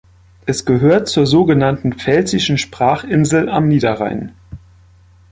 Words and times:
Es 0.47 0.65
gehört 0.65 1.09
zur 1.09 1.27
sogenannten 1.27 1.93
Pfälzischen 1.93 2.57
Sprachinsel 2.57 3.47
am 3.49 3.67
Niederrhein. 3.67 4.33